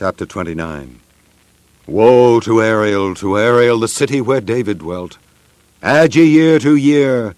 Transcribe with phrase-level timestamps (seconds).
[0.00, 0.98] Chapter 29
[1.86, 5.18] Woe to Ariel, to Ariel, the city where David dwelt.
[5.82, 7.34] Add ye year to year.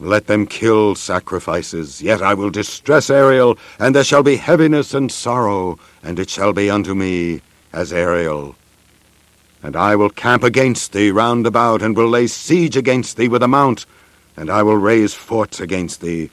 [0.00, 2.02] Let them kill sacrifices.
[2.02, 6.52] Yet I will distress Ariel, and there shall be heaviness and sorrow, and it shall
[6.52, 7.40] be unto me
[7.72, 8.56] as Ariel.
[9.62, 13.44] And I will camp against thee round about, and will lay siege against thee with
[13.44, 13.86] a mount,
[14.36, 16.30] and I will raise forts against thee.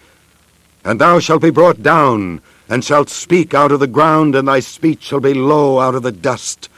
[0.84, 4.60] And thou shalt be brought down, and shalt speak out of the ground, and thy
[4.60, 6.70] speech shall be low out of the dust,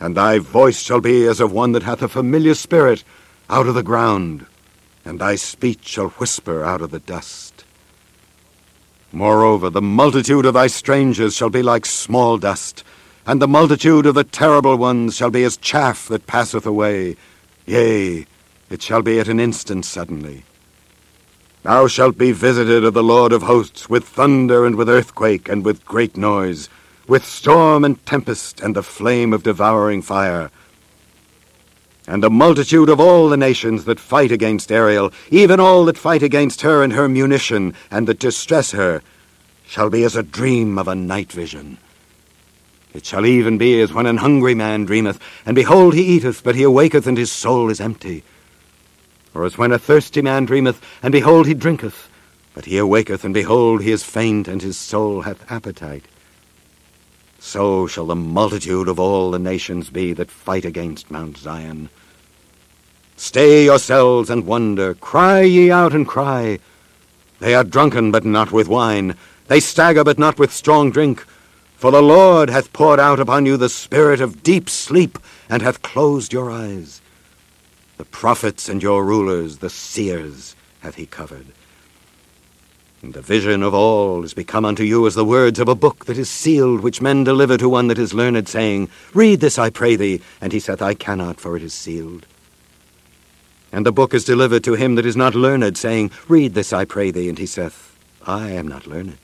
[0.00, 3.04] and thy voice shall be as of one that hath a familiar spirit
[3.48, 4.44] out of the ground,
[5.04, 7.64] and thy speech shall whisper out of the dust.
[9.12, 12.84] Moreover, the multitude of thy strangers shall be like small dust,
[13.24, 17.16] and the multitude of the terrible ones shall be as chaff that passeth away.
[17.64, 18.26] Yea,
[18.70, 20.44] it shall be at an instant suddenly.
[21.62, 25.64] Thou shalt be visited of the Lord of hosts with thunder and with earthquake and
[25.64, 26.68] with great noise,
[27.08, 30.50] with storm and tempest and the flame of devouring fire.
[32.06, 36.22] And the multitude of all the nations that fight against Ariel, even all that fight
[36.22, 39.02] against her and her munition, and that distress her,
[39.66, 41.76] shall be as a dream of a night vision.
[42.94, 46.54] It shall even be as when an hungry man dreameth, and behold he eateth, but
[46.54, 48.22] he awaketh, and his soul is empty.
[49.34, 52.08] Or as when a thirsty man dreameth, and behold he drinketh,
[52.54, 56.04] but he awaketh, and behold he is faint, and his soul hath appetite.
[57.38, 61.88] So shall the multitude of all the nations be that fight against Mount Zion.
[63.16, 66.58] Stay yourselves and wonder, cry ye out and cry.
[67.38, 69.16] They are drunken, but not with wine.
[69.46, 71.24] They stagger, but not with strong drink.
[71.76, 75.18] For the Lord hath poured out upon you the spirit of deep sleep,
[75.48, 77.00] and hath closed your eyes.
[77.98, 81.46] The prophets and your rulers, the seers, hath he covered.
[83.02, 86.06] And the vision of all is become unto you as the words of a book
[86.06, 89.70] that is sealed, which men deliver to one that is learned, saying, Read this, I
[89.70, 90.20] pray thee.
[90.40, 92.26] And he saith, I cannot, for it is sealed.
[93.70, 96.84] And the book is delivered to him that is not learned, saying, Read this, I
[96.84, 97.28] pray thee.
[97.28, 97.96] And he saith,
[98.26, 99.18] I am not learned.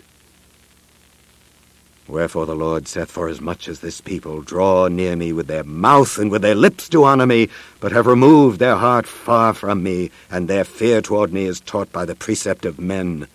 [2.06, 6.30] Wherefore the Lord saith, Forasmuch as this people draw near me with their mouth and
[6.30, 7.48] with their lips to honour me,
[7.80, 11.90] but have removed their heart far from me, and their fear toward me is taught
[11.92, 13.26] by the precept of men.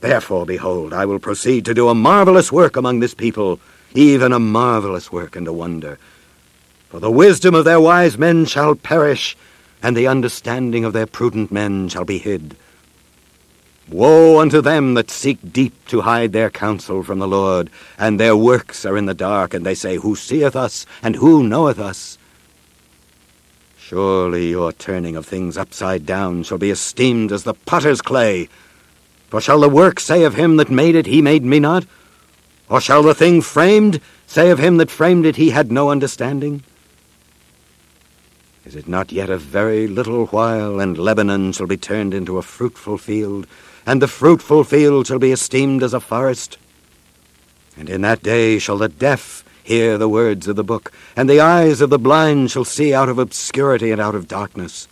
[0.00, 3.60] Therefore, behold, I will proceed to do a marvelous work among this people,
[3.92, 5.98] even a marvelous work and a wonder.
[6.88, 9.36] For the wisdom of their wise men shall perish,
[9.82, 12.56] and the understanding of their prudent men shall be hid.
[13.90, 18.36] Woe unto them that seek deep to hide their counsel from the Lord, and their
[18.36, 22.16] works are in the dark, and they say, Who seeth us, and who knoweth us?
[23.76, 28.48] Surely your turning of things upside down shall be esteemed as the potter's clay.
[29.28, 31.84] For shall the work say of him that made it, He made me not?
[32.68, 36.62] Or shall the thing framed say of him that framed it, He had no understanding?
[38.64, 42.42] Is it not yet a very little while, and Lebanon shall be turned into a
[42.42, 43.48] fruitful field,
[43.86, 46.58] and the fruitful field shall be esteemed as a forest.
[47.76, 51.40] And in that day shall the deaf hear the words of the book, and the
[51.40, 54.88] eyes of the blind shall see out of obscurity and out of darkness.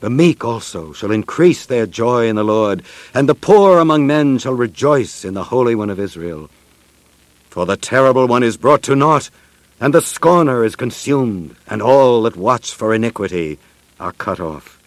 [0.00, 4.38] The meek also shall increase their joy in the Lord, and the poor among men
[4.38, 6.48] shall rejoice in the Holy One of Israel.
[7.50, 9.28] For the terrible one is brought to naught,
[9.80, 13.58] and the scorner is consumed, and all that watch for iniquity
[13.98, 14.77] are cut off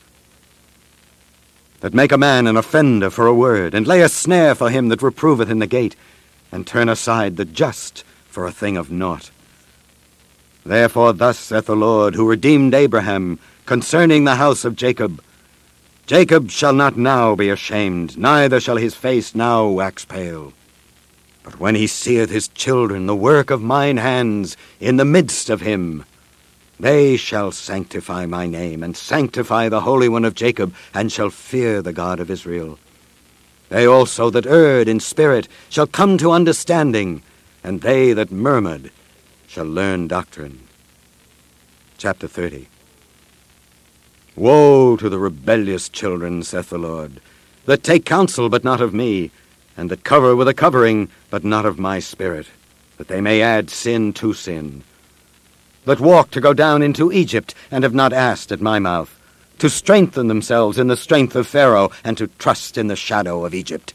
[1.81, 4.87] that make a man an offender for a word, and lay a snare for him
[4.89, 5.95] that reproveth in the gate,
[6.51, 9.29] and turn aside the just for a thing of naught.
[10.65, 15.21] Therefore thus saith the Lord, who redeemed Abraham, concerning the house of Jacob,
[16.05, 20.53] Jacob shall not now be ashamed, neither shall his face now wax pale.
[21.43, 25.61] But when he seeth his children, the work of mine hands, in the midst of
[25.61, 26.05] him,
[26.81, 31.79] they shall sanctify my name, and sanctify the Holy One of Jacob, and shall fear
[31.79, 32.79] the God of Israel.
[33.69, 37.21] They also that erred in spirit shall come to understanding,
[37.63, 38.89] and they that murmured
[39.47, 40.67] shall learn doctrine.
[41.99, 42.67] Chapter 30
[44.35, 47.21] Woe to the rebellious children, saith the Lord,
[47.65, 49.29] that take counsel, but not of me,
[49.77, 52.47] and that cover with a covering, but not of my spirit,
[52.97, 54.83] that they may add sin to sin
[55.85, 59.19] that walk to go down into Egypt, and have not asked at my mouth,
[59.59, 63.53] to strengthen themselves in the strength of Pharaoh, and to trust in the shadow of
[63.53, 63.93] Egypt.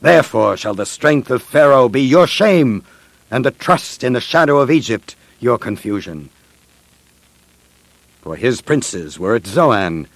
[0.00, 2.84] Therefore shall the strength of Pharaoh be your shame,
[3.30, 6.28] and the trust in the shadow of Egypt your confusion.
[8.22, 10.06] For his princes were at Zoan,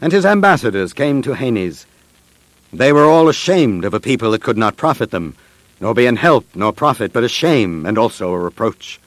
[0.00, 1.86] and his ambassadors came to Hanes.
[2.72, 5.34] They were all ashamed of a people that could not profit them,
[5.80, 8.98] nor be an help nor profit, but a shame and also a reproach.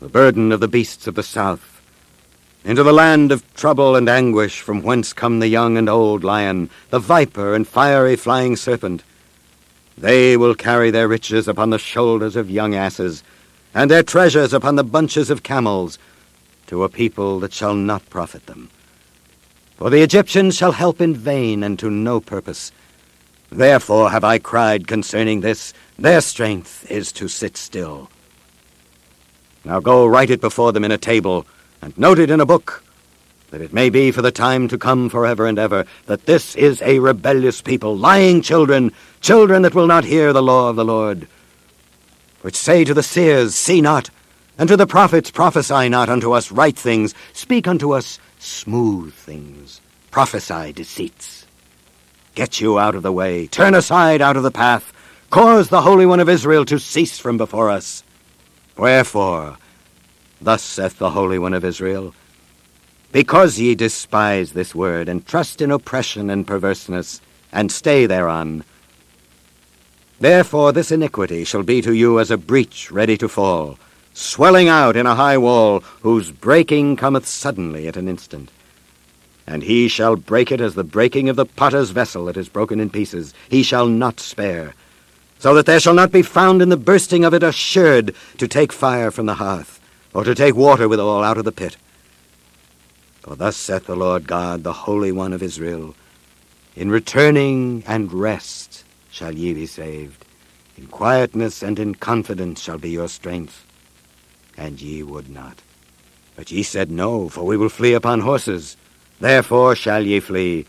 [0.00, 1.82] The burden of the beasts of the south,
[2.64, 6.70] into the land of trouble and anguish, from whence come the young and old lion,
[6.90, 9.02] the viper and fiery flying serpent.
[9.96, 13.24] They will carry their riches upon the shoulders of young asses,
[13.74, 15.98] and their treasures upon the bunches of camels,
[16.68, 18.70] to a people that shall not profit them.
[19.78, 22.70] For the Egyptians shall help in vain and to no purpose.
[23.50, 28.10] Therefore have I cried concerning this, their strength is to sit still.
[29.68, 31.46] Now go write it before them in a table,
[31.82, 32.82] and note it in a book,
[33.50, 36.80] that it may be for the time to come forever and ever, that this is
[36.80, 41.28] a rebellious people, lying children, children that will not hear the law of the Lord,
[42.40, 44.08] which say to the seers, See not,
[44.56, 49.82] and to the prophets, Prophesy not unto us right things, speak unto us smooth things,
[50.10, 51.44] prophesy deceits.
[52.34, 54.94] Get you out of the way, turn aside out of the path,
[55.28, 58.02] cause the Holy One of Israel to cease from before us.
[58.78, 59.58] Wherefore,
[60.40, 62.14] thus saith the Holy One of Israel,
[63.10, 67.20] because ye despise this word, and trust in oppression and perverseness,
[67.52, 68.62] and stay thereon,
[70.20, 73.78] therefore this iniquity shall be to you as a breach ready to fall,
[74.14, 78.48] swelling out in a high wall, whose breaking cometh suddenly at an instant.
[79.44, 82.78] And he shall break it as the breaking of the potter's vessel that is broken
[82.78, 83.34] in pieces.
[83.48, 84.74] He shall not spare,
[85.38, 88.48] so that there shall not be found in the bursting of it a sherd to
[88.48, 89.80] take fire from the hearth,
[90.12, 91.76] or to take water withal out of the pit.
[93.20, 95.94] For thus saith the Lord God, the Holy One of Israel,
[96.74, 100.24] In returning and rest shall ye be saved.
[100.76, 103.66] In quietness and in confidence shall be your strength.
[104.56, 105.60] And ye would not.
[106.36, 108.76] But ye said, No, for we will flee upon horses.
[109.20, 110.66] Therefore shall ye flee,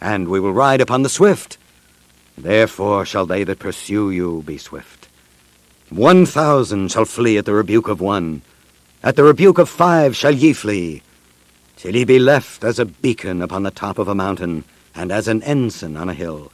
[0.00, 1.58] and we will ride upon the swift.
[2.36, 5.08] Therefore shall they that pursue you be swift.
[5.90, 8.42] One thousand shall flee at the rebuke of one.
[9.02, 11.02] At the rebuke of five shall ye flee,
[11.76, 14.64] till ye be left as a beacon upon the top of a mountain,
[14.94, 16.52] and as an ensign on a hill.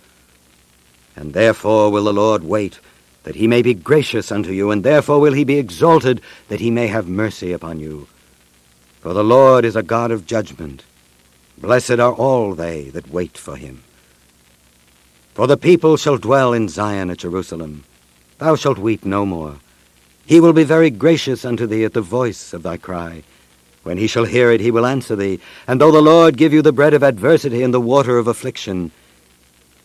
[1.15, 2.81] And therefore will the Lord wait,
[3.25, 6.71] that he may be gracious unto you, and therefore will he be exalted, that he
[6.71, 8.09] may have mercy upon you.
[9.01, 10.83] For the Lord is a God of judgment.
[11.59, 13.83] Blessed are all they that wait for him.
[15.39, 17.85] For the people shall dwell in Zion at Jerusalem.
[18.39, 19.55] Thou shalt weep no more.
[20.27, 23.23] He will be very gracious unto thee at the voice of thy cry.
[23.85, 25.39] When he shall hear it, he will answer thee.
[25.69, 28.91] And though the Lord give you the bread of adversity and the water of affliction,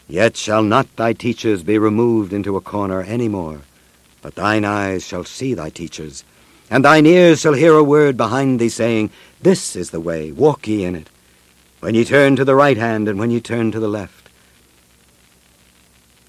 [0.08, 3.62] yet shall not thy teachers be removed into a corner any more.
[4.24, 6.24] But thine eyes shall see thy teachers,
[6.72, 9.12] and thine ears shall hear a word behind thee, saying,
[9.44, 11.12] This is the way, walk ye in it.
[11.80, 14.23] When ye turn to the right hand, and when ye turn to the left.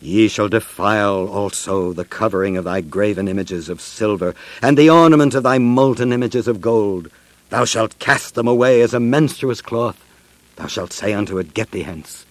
[0.04, 5.34] Ye shall defile also the covering of thy graven images of silver, and the ornament
[5.34, 7.08] of thy molten images of gold.
[7.48, 9.98] Thou shalt cast them away as a menstruous cloth.
[10.56, 12.26] Thou shalt say unto it, Get thee hence.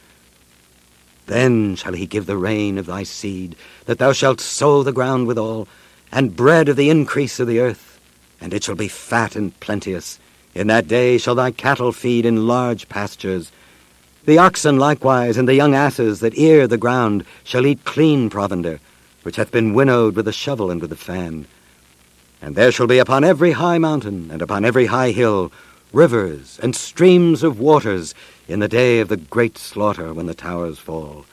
[1.26, 3.56] Then shall he give the rain of thy seed,
[3.86, 5.68] that thou shalt sow the ground withal,
[6.12, 8.00] and bread of the increase of the earth,
[8.40, 10.20] and it shall be fat and plenteous.
[10.54, 13.52] In that day shall thy cattle feed in large pastures.
[14.26, 18.80] The oxen likewise, and the young asses that ear the ground, shall eat clean provender,
[19.24, 21.46] which hath been winnowed with the shovel and with the fan.
[22.42, 25.52] And there shall be upon every high mountain, and upon every high hill,
[25.92, 28.16] rivers and streams of waters
[28.48, 31.26] in the day of the great slaughter when the towers fall.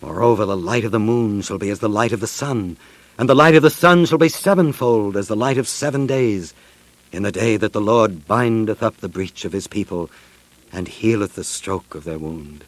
[0.00, 2.76] Moreover, the light of the moon shall be as the light of the sun,
[3.18, 6.54] and the light of the sun shall be sevenfold as the light of seven days,
[7.12, 10.10] in the day that the Lord bindeth up the breach of his people,
[10.72, 12.64] and healeth the stroke of their wound.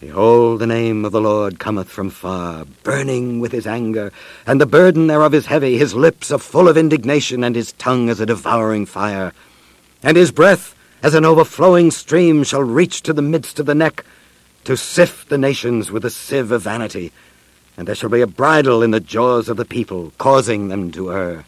[0.00, 4.10] Behold, the name of the Lord cometh from far, burning with his anger,
[4.46, 5.76] and the burden thereof is heavy.
[5.76, 9.34] His lips are full of indignation, and his tongue as a devouring fire.
[10.02, 14.06] And his breath as an overflowing stream shall reach to the midst of the neck,
[14.64, 17.12] to sift the nations with a sieve of vanity.
[17.76, 21.12] And there shall be a bridle in the jaws of the people, causing them to
[21.12, 21.44] err.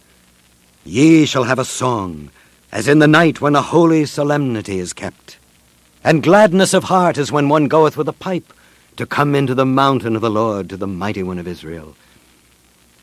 [0.85, 2.31] Ye shall have a song,
[2.73, 5.37] as in the night when a holy solemnity is kept.
[6.03, 8.53] And gladness of heart as when one goeth with a pipe
[8.97, 11.95] to come into the mountain of the Lord to the mighty one of Israel.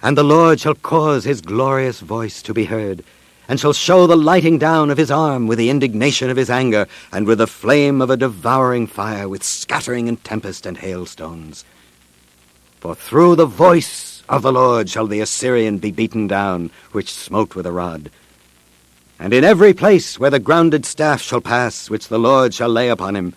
[0.02, 3.04] And the Lord shall cause his glorious voice to be heard,
[3.48, 6.88] and shall show the lighting down of his arm with the indignation of his anger,
[7.12, 11.64] and with the flame of a devouring fire, with scattering and tempest and hailstones.
[12.80, 17.56] For through the voice of the Lord shall the Assyrian be beaten down, which smote
[17.56, 18.10] with a rod.
[19.20, 22.90] And in every place where the grounded staff shall pass, which the Lord shall lay
[22.90, 23.34] upon him,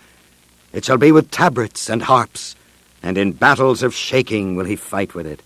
[0.73, 2.55] it shall be with tabrets and harps,
[3.03, 5.43] and in battles of shaking will he fight with it.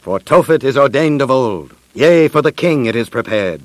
[0.00, 3.62] For Tophet is ordained of old, yea, for the king it is prepared.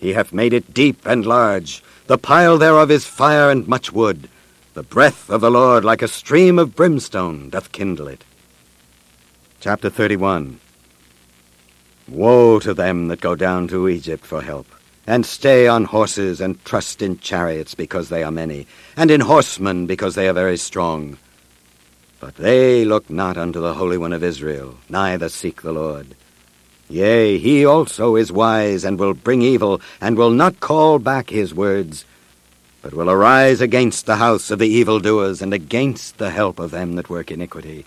[0.00, 4.28] He hath made it deep and large, the pile thereof is fire and much wood.
[4.74, 8.22] The breath of the Lord like a stream of brimstone doth kindle it.
[9.58, 10.60] Chapter 31
[12.06, 14.66] Woe to them that go down to Egypt for help,
[15.06, 19.86] and stay on horses, and trust in chariots because they are many, and in horsemen
[19.86, 21.16] because they are very strong.
[22.18, 26.16] But they look not unto the Holy One of Israel, neither seek the Lord.
[26.88, 31.54] Yea, he also is wise, and will bring evil, and will not call back his
[31.54, 32.04] words,
[32.82, 36.94] but will arise against the house of the evildoers, and against the help of them
[36.94, 37.84] that work iniquity.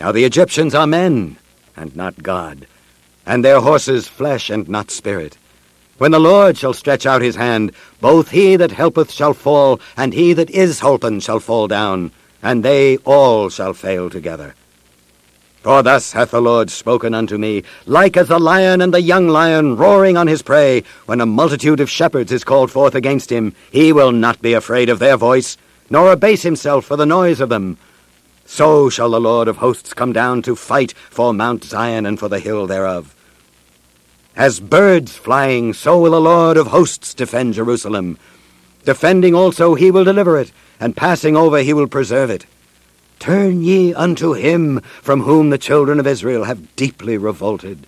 [0.00, 1.36] Now the Egyptians are men,
[1.76, 2.66] and not God,
[3.24, 5.38] and their horses flesh, and not spirit.
[5.98, 7.72] When the Lord shall stretch out his hand,
[8.02, 12.10] both he that helpeth shall fall, and he that is holpen shall fall down,
[12.42, 14.54] and they all shall fail together.
[15.62, 19.26] For thus hath the Lord spoken unto me, like as the lion and the young
[19.26, 23.54] lion roaring on his prey, when a multitude of shepherds is called forth against him,
[23.72, 25.56] he will not be afraid of their voice,
[25.88, 27.78] nor abase himself for the noise of them.
[28.44, 32.28] So shall the Lord of hosts come down to fight for Mount Zion and for
[32.28, 33.15] the hill thereof.
[34.36, 38.18] As birds flying, so will the Lord of hosts defend Jerusalem.
[38.84, 42.44] Defending also he will deliver it, and passing over he will preserve it.
[43.18, 47.86] Turn ye unto him from whom the children of Israel have deeply revolted.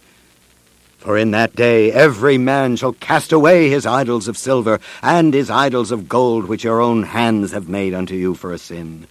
[0.96, 5.50] For in that day every man shall cast away his idols of silver and his
[5.50, 9.06] idols of gold which your own hands have made unto you for a sin.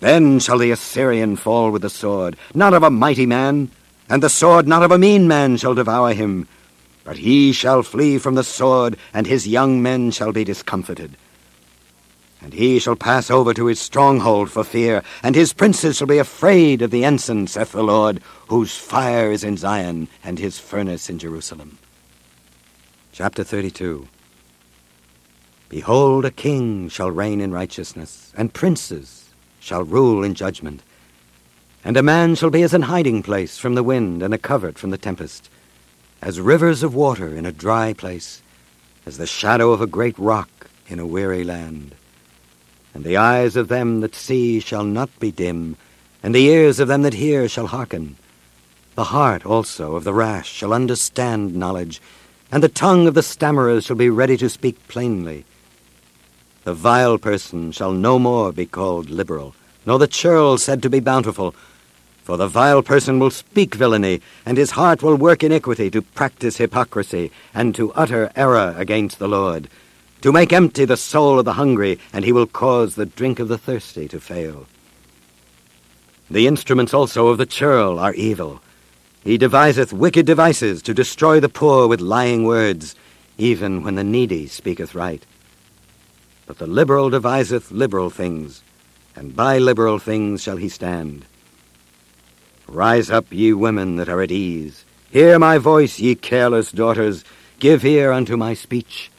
[0.00, 3.70] Then shall the Assyrian fall with the sword, not of a mighty man,
[4.08, 6.48] and the sword not of a mean man shall devour him.
[7.04, 11.16] But he shall flee from the sword, and his young men shall be discomfited.
[12.40, 16.18] And he shall pass over to his stronghold for fear, and his princes shall be
[16.18, 21.08] afraid of the ensign, saith the Lord, whose fire is in Zion, and his furnace
[21.08, 21.78] in Jerusalem.
[23.12, 24.08] Chapter 32
[25.70, 30.82] Behold, a king shall reign in righteousness, and princes shall rule in judgment.
[31.84, 34.78] And a man shall be as an hiding place from the wind, and a covert
[34.78, 35.50] from the tempest,
[36.22, 38.40] as rivers of water in a dry place,
[39.04, 40.48] as the shadow of a great rock
[40.88, 41.94] in a weary land.
[42.94, 45.76] And the eyes of them that see shall not be dim,
[46.22, 48.16] and the ears of them that hear shall hearken.
[48.94, 52.00] The heart also of the rash shall understand knowledge,
[52.50, 55.44] and the tongue of the stammerers shall be ready to speak plainly.
[56.62, 61.00] The vile person shall no more be called liberal, nor the churl said to be
[61.00, 61.54] bountiful.
[62.24, 66.56] For the vile person will speak villainy, and his heart will work iniquity to practice
[66.56, 69.68] hypocrisy, and to utter error against the Lord
[70.24, 73.48] to make empty the soul of the hungry, and he will cause the drink of
[73.48, 74.66] the thirsty to fail.
[76.30, 78.62] The instruments also of the churl are evil.
[79.22, 82.96] He deviseth wicked devices to destroy the poor with lying words,
[83.36, 85.22] even when the needy speaketh right.
[86.46, 88.62] But the liberal deviseth liberal things,
[89.14, 91.26] and by liberal things shall he stand.
[92.66, 94.84] Rise up, ye women that are at ease.
[95.10, 97.24] Hear my voice, ye careless daughters.
[97.60, 99.10] Give ear unto my speech.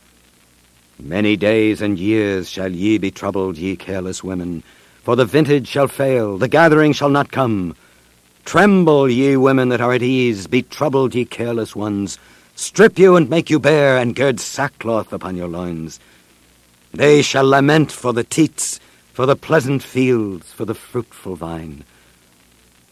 [1.00, 4.64] Many days and years shall ye be troubled, ye careless women,
[5.04, 7.76] for the vintage shall fail, the gathering shall not come.
[8.46, 12.18] Tremble, ye women that are at ease, be troubled, ye careless ones.
[12.56, 16.00] Strip you and make you bare, and gird sackcloth upon your loins.
[16.94, 18.80] They shall lament for the teats,
[19.14, 21.84] for the pleasant fields, for the fruitful vine.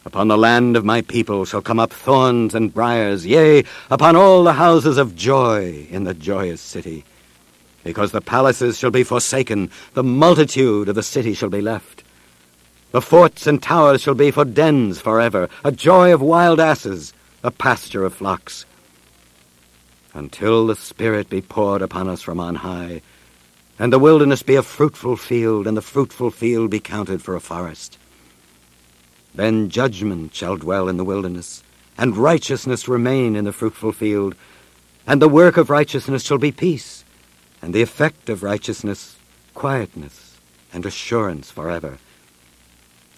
[0.05, 4.43] Upon the land of my people shall come up thorns and briers, yea, upon all
[4.43, 7.05] the houses of joy in the joyous city
[7.83, 12.03] because the palaces shall be forsaken, the multitude of the city shall be left.
[12.91, 17.51] The forts and towers shall be for dens forever, a joy of wild asses, a
[17.51, 18.65] pasture of flocks.
[20.13, 23.01] Until the Spirit be poured upon us from on high,
[23.79, 27.41] and the wilderness be a fruitful field, and the fruitful field be counted for a
[27.41, 27.97] forest.
[29.35, 31.63] Then judgment shall dwell in the wilderness,
[31.97, 34.35] and righteousness remain in the fruitful field,
[35.07, 37.03] and the work of righteousness shall be peace
[37.63, 39.15] and the effect of righteousness,
[39.53, 40.37] quietness
[40.73, 41.97] and assurance forever.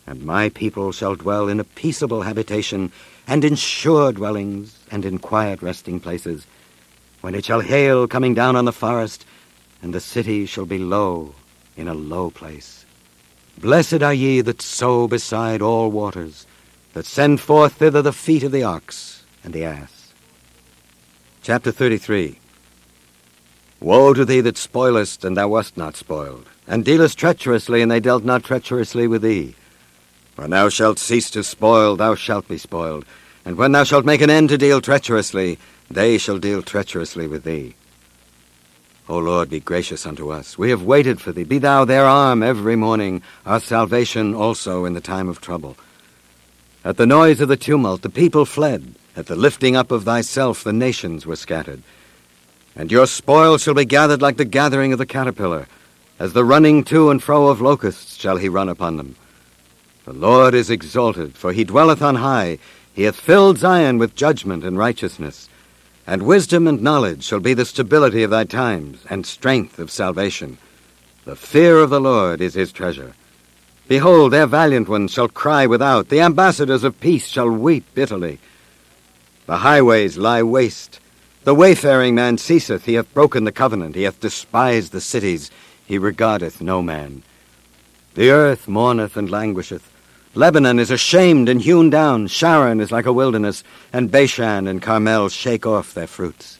[0.05, 2.91] And my people shall dwell in a peaceable habitation,
[3.27, 6.45] and in sure dwellings, and in quiet resting places,
[7.22, 9.25] when it shall hail coming down on the forest,
[9.81, 11.34] and the city shall be low
[11.75, 12.85] in a low place.
[13.58, 16.46] Blessed are ye that sow beside all waters,
[16.94, 20.14] that send forth thither the feet of the ox and the ass.
[21.42, 22.40] Chapter 33
[23.80, 28.00] Woe to thee that spoilest, and thou wast not spoiled, and dealest treacherously, and they
[28.00, 29.56] dealt not treacherously with thee.
[30.36, 33.06] When thou shalt cease to spoil, thou shalt be spoiled.
[33.46, 35.60] And when thou shalt make an end to deal treacherously,
[35.90, 37.76] they shall deal treacherously with thee.
[39.08, 40.58] O Lord, be gracious unto us.
[40.58, 41.44] We have waited for thee.
[41.44, 45.78] Be thou their arm every morning, our salvation also in the time of trouble.
[46.84, 48.96] At the noise of the tumult, the people fled.
[49.16, 51.84] At the lifting up of thyself, the nations were scattered.
[52.76, 55.68] And your spoil shall be gathered like the gathering of the caterpillar.
[56.18, 59.16] As the running to and fro of locusts shall he run upon them.
[60.06, 62.58] The Lord is exalted, for he dwelleth on high.
[62.94, 65.48] He hath filled Zion with judgment and righteousness.
[66.08, 70.58] And wisdom and knowledge shall be the stability of thy times, and strength of salvation.
[71.26, 73.14] The fear of the Lord is his treasure.
[73.88, 78.40] Behold, their valiant ones shall cry without, the ambassadors of peace shall weep bitterly.
[79.48, 81.00] The highways lie waste.
[81.44, 85.52] The wayfaring man ceaseth, he hath broken the covenant, he hath despised the cities,
[85.86, 87.22] he regardeth no man.
[88.16, 89.92] The earth mourneth and languisheth.
[90.38, 92.27] Lebanon is ashamed and hewn down.
[92.27, 93.63] Sharon is like a wilderness,
[93.94, 96.60] and Bashan and Carmel shake off their fruits.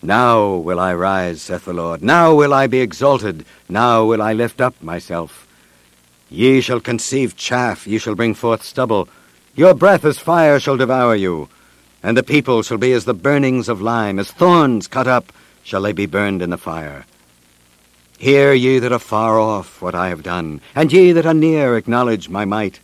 [0.00, 2.02] Now will I rise, saith the Lord.
[2.02, 3.44] Now will I be exalted.
[3.68, 5.48] Now will I lift up myself.
[6.30, 9.08] Ye shall conceive chaff, ye shall bring forth stubble.
[9.56, 11.48] Your breath as fire shall devour you.
[12.00, 15.32] And the people shall be as the burnings of lime, as thorns cut up
[15.64, 17.06] shall they be burned in the fire.
[18.22, 21.76] Hear ye that are far off what I have done, and ye that are near
[21.76, 22.78] acknowledge my might.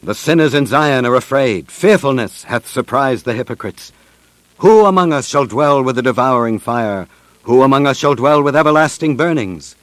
[0.00, 1.72] The sinners in Zion are afraid.
[1.72, 3.90] Fearfulness hath surprised the hypocrites.
[4.58, 7.08] Who among us shall dwell with the devouring fire?
[7.42, 9.74] Who among us shall dwell with everlasting burnings?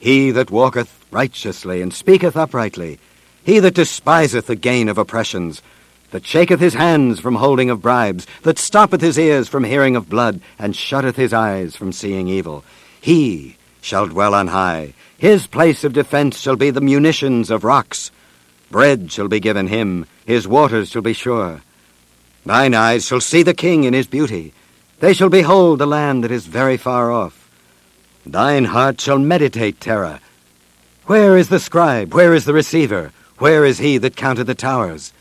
[0.00, 2.98] He that walketh righteously and speaketh uprightly,
[3.44, 5.62] he that despiseth the gain of oppressions,
[6.10, 10.10] that shaketh his hands from holding of bribes, that stoppeth his ears from hearing of
[10.10, 12.64] blood, and shutteth his eyes from seeing evil,
[13.00, 14.94] he shall dwell on high.
[15.18, 18.10] His place of defence shall be the munitions of rocks.
[18.70, 21.60] Bread shall be given him, his waters shall be sure.
[22.46, 24.54] Thine eyes shall see the king in his beauty.
[25.00, 27.50] They shall behold the land that is very far off.
[28.24, 30.20] Thine heart shall meditate terror.
[31.06, 32.14] Where is the scribe?
[32.14, 33.12] Where is the receiver?
[33.38, 35.12] Where is he that counted the towers?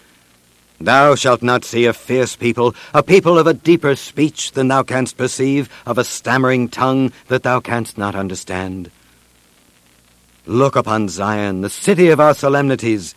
[0.84, 4.82] Thou shalt not see a fierce people, a people of a deeper speech than thou
[4.82, 8.90] canst perceive, of a stammering tongue that thou canst not understand.
[10.48, 13.14] Look upon Zion, the city of our solemnities.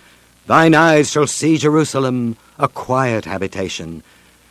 [0.46, 4.02] Thine eyes shall see Jerusalem, a quiet habitation,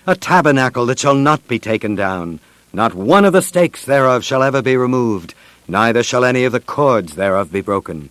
[0.08, 2.40] a tabernacle that shall not be taken down.
[2.74, 5.36] Not one of the stakes thereof shall ever be removed,
[5.68, 8.10] neither shall any of the cords thereof be broken.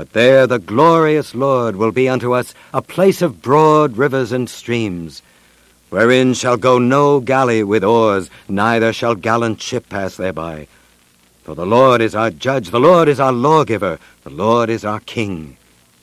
[0.00, 4.48] But there the glorious Lord will be unto us a place of broad rivers and
[4.48, 5.20] streams,
[5.90, 10.68] wherein shall go no galley with oars, neither shall gallant ship pass thereby.
[11.42, 15.00] For the Lord is our judge, the Lord is our lawgiver, the Lord is our
[15.00, 15.58] king.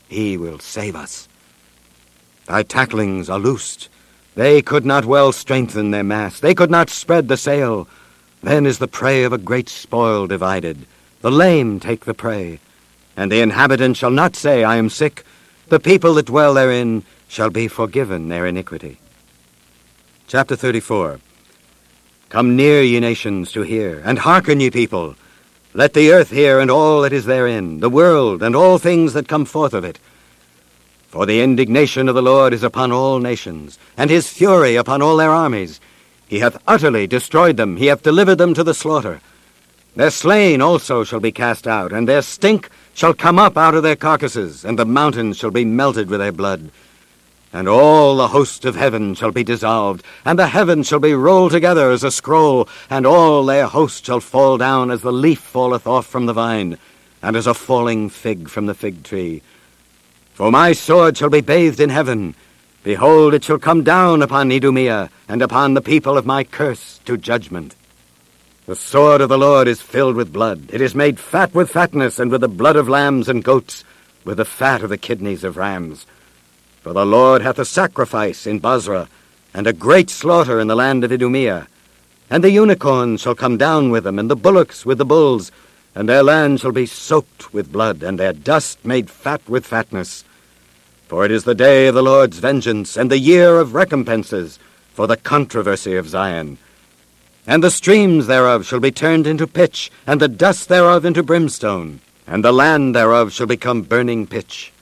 [0.07, 1.27] He will save us.
[2.45, 3.89] Thy tacklings are loosed.
[4.35, 6.43] They could not well strengthen their mast.
[6.43, 7.87] They could not spread the sail.
[8.43, 10.85] Then is the prey of a great spoil divided.
[11.21, 12.59] The lame take the prey
[13.17, 15.25] and the inhabitants shall not say, I am sick.
[15.69, 18.99] The people that dwell therein shall be forgiven their iniquity.
[20.27, 21.19] Chapter 34
[22.29, 25.15] Come near, ye nations, to hear, and hearken, ye people.
[25.73, 29.27] Let the earth hear, and all that is therein, the world, and all things that
[29.27, 29.99] come forth of it.
[31.07, 35.17] For the indignation of the Lord is upon all nations, and his fury upon all
[35.17, 35.79] their armies.
[36.27, 39.21] He hath utterly destroyed them, he hath delivered them to the slaughter.
[39.95, 43.83] Their slain also shall be cast out, and their stink shall come up out of
[43.83, 46.71] their carcasses, and the mountains shall be melted with their blood.
[47.53, 51.51] And all the host of heaven shall be dissolved, and the heavens shall be rolled
[51.51, 55.85] together as a scroll, and all their host shall fall down as the leaf falleth
[55.85, 56.79] off from the vine,
[57.21, 59.43] and as a falling fig from the fig tree.
[60.33, 62.33] For my sword shall be bathed in heaven.
[62.83, 67.15] Behold, it shall come down upon Idumea, and upon the people of my curse to
[67.15, 67.75] judgment.
[68.67, 70.71] The sword of the Lord is filled with blood.
[70.73, 73.85] It is made fat with fatness, and with the blood of lambs and goats,
[74.25, 76.05] with the fat of the kidneys of rams.
[76.81, 79.07] For the Lord hath a sacrifice in Bozrah,
[79.53, 81.69] and a great slaughter in the land of Idumea.
[82.29, 85.49] And the unicorns shall come down with them, and the bullocks with the bulls,
[85.95, 90.25] and their land shall be soaked with blood, and their dust made fat with fatness.
[91.07, 94.59] For it is the day of the Lord's vengeance, and the year of recompenses,
[94.91, 96.57] for the controversy of Zion.
[97.47, 102.01] And the streams thereof shall be turned into pitch, and the dust thereof into brimstone,
[102.27, 104.73] and the land thereof shall become burning pitch.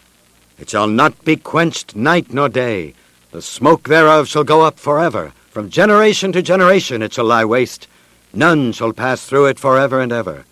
[0.57, 2.95] It shall not be quenched night nor day.
[3.29, 5.31] The smoke thereof shall go up forever.
[5.51, 7.87] From generation to generation it shall lie waste.
[8.33, 10.43] None shall pass through it forever and ever.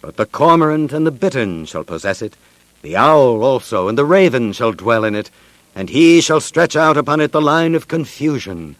[0.00, 2.36] But the cormorant and the bittern shall possess it,
[2.82, 5.32] The owl also and the raven shall dwell in it,
[5.74, 8.76] and he shall stretch out upon it the line of confusion,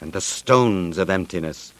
[0.00, 1.72] and the stones of emptiness.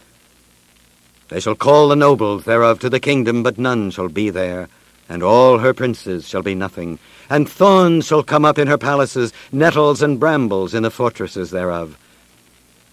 [1.28, 4.68] They shall call the nobles thereof to the kingdom, but none shall be there,
[5.08, 6.98] and all her princes shall be nothing.
[7.28, 11.96] And thorns shall come up in her palaces, nettles and brambles in the fortresses thereof.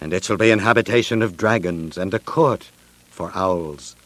[0.00, 2.70] And it shall be an habitation of dragons, and a court
[3.10, 3.96] for owls.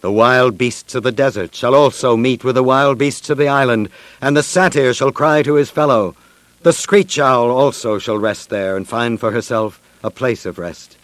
[0.00, 3.48] The wild beasts of the desert shall also meet with the wild beasts of the
[3.48, 6.14] island, and the satyr shall cry to his fellow.
[6.62, 10.96] The screech owl also shall rest there, and find for herself a place of rest.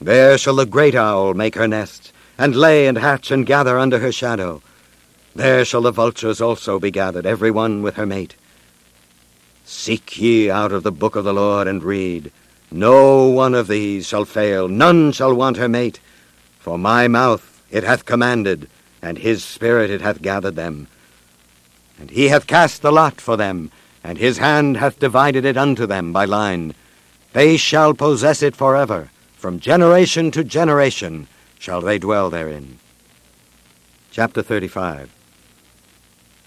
[0.00, 3.98] There shall the great owl make her nest, and lay and hatch and gather under
[3.98, 4.62] her shadow.
[5.34, 8.36] There shall the vultures also be gathered, every one with her mate.
[9.64, 12.30] Seek ye out of the book of the Lord and read.
[12.70, 16.00] No one of these shall fail, none shall want her mate.
[16.58, 18.68] For my mouth it hath commanded,
[19.00, 20.88] and his spirit it hath gathered them.
[21.98, 23.70] And he hath cast the lot for them,
[24.02, 26.74] and his hand hath divided it unto them by line.
[27.34, 31.26] They shall possess it forever, from generation to generation
[31.58, 32.78] shall they dwell therein.
[34.12, 35.10] Chapter 35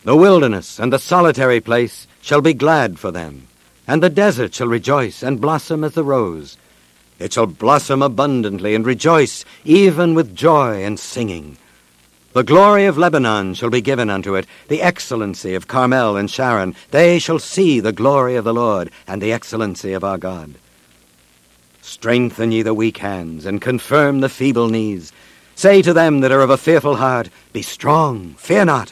[0.06, 3.50] The wilderness and the solitary place shall be glad for them,
[3.86, 6.56] and the desert shall rejoice and blossom as the rose.
[7.20, 11.58] It shall blossom abundantly and rejoice, even with joy and singing.
[12.32, 16.76] The glory of Lebanon shall be given unto it, the excellency of Carmel and Sharon.
[16.92, 20.56] They shall see the glory of the Lord and the excellency of our God.
[21.88, 25.14] Strengthen ye the weak hands, and confirm the feeble knees.
[25.56, 28.92] Say to them that are of a fearful heart, Be strong, fear not.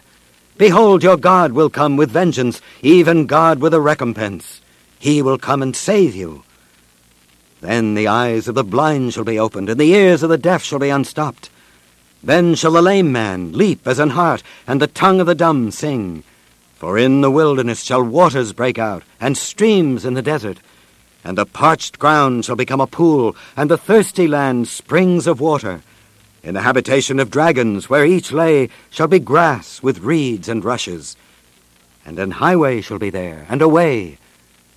[0.58, 4.62] Behold, your God will come with vengeance, even God with a recompense.
[4.98, 6.44] He will come and save you.
[7.60, 10.64] Then the eyes of the blind shall be opened, and the ears of the deaf
[10.64, 11.50] shall be unstopped.
[12.24, 15.70] Then shall the lame man leap as an hart, and the tongue of the dumb
[15.70, 16.24] sing.
[16.76, 20.60] For in the wilderness shall waters break out, and streams in the desert.
[21.26, 25.82] And the parched ground shall become a pool, and the thirsty land springs of water.
[26.44, 31.18] In the habitation of dragons, where each lay, shall be grass with reeds and rushes.
[32.06, 34.20] And an highway shall be there, and a way,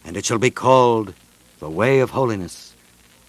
[0.06, 1.12] and it shall be called
[1.58, 2.72] the way of holiness.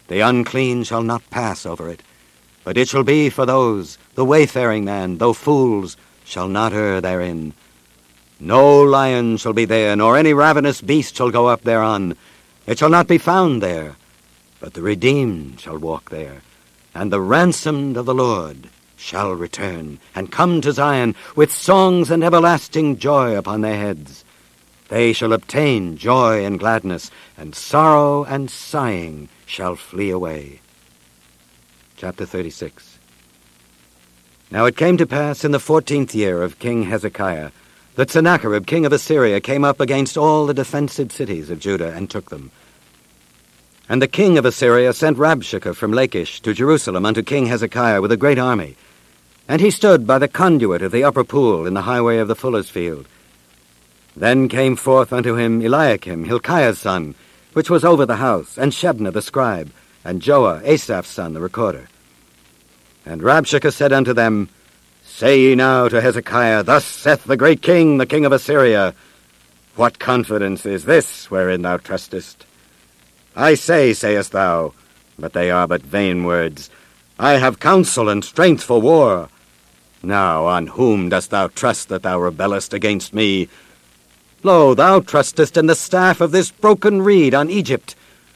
[0.07, 2.01] The unclean shall not pass over it,
[2.63, 7.53] but it shall be for those, the wayfaring man, though fools, shall not err therein.
[8.39, 12.15] No lion shall be there, nor any ravenous beast shall go up thereon.
[12.69, 13.95] It shall not be found there,
[14.59, 16.43] but the redeemed shall walk there,
[16.93, 22.23] and the ransomed of the Lord shall return, and come to Zion with songs and
[22.23, 24.23] everlasting joy upon their heads.
[24.87, 30.61] They shall obtain joy and gladness, and sorrow and sighing shall flee away.
[31.97, 32.99] Chapter 36
[34.51, 37.49] Now it came to pass in the fourteenth year of King Hezekiah
[37.95, 42.09] that Sennacherib, king of Assyria, came up against all the defenced cities of Judah and
[42.09, 42.49] took them.
[43.89, 48.11] And the king of Assyria sent Rabshakeh from Lachish to Jerusalem unto King Hezekiah with
[48.11, 48.75] a great army.
[49.47, 52.35] And he stood by the conduit of the upper pool in the highway of the
[52.35, 53.07] fuller's field.
[54.15, 57.15] Then came forth unto him Eliakim, Hilkiah's son,
[57.53, 59.71] which was over the house, and Shebna the scribe,
[60.05, 61.89] and Joah, Asaph's son, the recorder.
[63.07, 64.49] And Rabshakeh said unto them,
[65.03, 68.93] Say ye now to Hezekiah, Thus saith the great king, the king of Assyria,
[69.75, 72.45] What confidence is this wherein thou trustest?
[73.39, 74.73] I say, sayest thou,
[75.17, 76.69] but they are but vain words.
[77.17, 79.29] I have counsel and strength for war.
[80.03, 83.47] Now on whom dost thou trust that thou rebellest against me,
[84.43, 87.95] Lo, thou trustest in the staff of this broken reed on Egypt,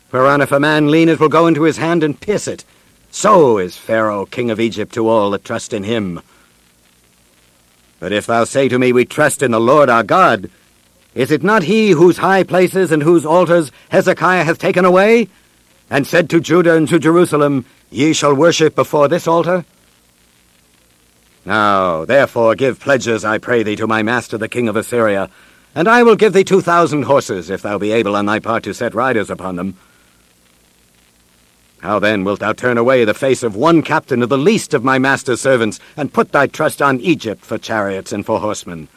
[0.09, 2.63] whereon if a man lean it will go into his hand and pierce it.
[3.11, 6.21] So is Pharaoh king of Egypt to all that trust in him.
[7.99, 10.49] But if thou say to me, We trust in the Lord our God,
[11.15, 15.27] is it not he whose high places and whose altars Hezekiah hath taken away,
[15.89, 19.65] and said to Judah and to Jerusalem, Ye shall worship before this altar?
[21.45, 25.29] Now, therefore, give pledges, I pray thee, to my master the king of Assyria,
[25.75, 28.63] and I will give thee two thousand horses, if thou be able on thy part
[28.63, 29.77] to set riders upon them.
[31.81, 34.85] How then wilt thou turn away the face of one captain of the least of
[34.85, 38.87] my master's servants, and put thy trust on Egypt for chariots and for horsemen?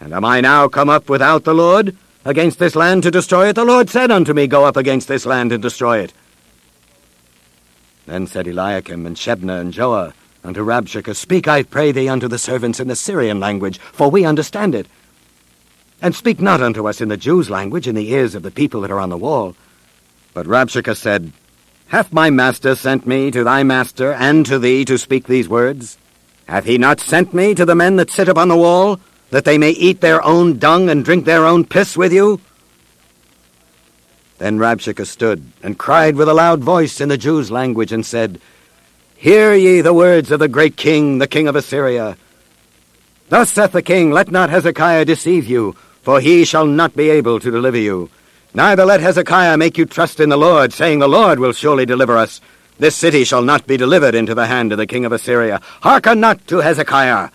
[0.00, 3.54] And am I now come up without the Lord against this land to destroy it?
[3.54, 6.12] The Lord said unto me, Go up against this land and destroy it.
[8.06, 10.12] Then said Eliakim and Shebna and Joah
[10.44, 14.26] unto Rabshakeh, Speak, I pray thee, unto the servants in the Syrian language, for we
[14.26, 14.86] understand it.
[16.02, 18.82] And speak not unto us in the Jews' language in the ears of the people
[18.82, 19.56] that are on the wall.
[20.34, 21.32] But Rabshakeh said,
[21.86, 25.96] Hath my master sent me to thy master and to thee to speak these words?
[26.46, 29.00] Hath he not sent me to the men that sit upon the wall,
[29.34, 32.40] that they may eat their own dung and drink their own piss with you?
[34.38, 38.40] Then Rabshakeh stood and cried with a loud voice in the Jews' language and said,
[39.16, 42.16] Hear ye the words of the great king, the king of Assyria.
[43.28, 47.40] Thus saith the king, Let not Hezekiah deceive you, for he shall not be able
[47.40, 48.10] to deliver you.
[48.54, 52.16] Neither let Hezekiah make you trust in the Lord, saying, The Lord will surely deliver
[52.16, 52.40] us.
[52.78, 55.60] This city shall not be delivered into the hand of the king of Assyria.
[55.80, 57.30] Hearken not to Hezekiah.